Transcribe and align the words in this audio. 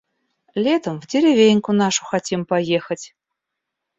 Летом 0.55 0.99
в 0.99 1.05
деревеньку 1.05 1.73
нашу 1.73 2.05
хотим 2.05 2.47
поехать. 2.47 3.13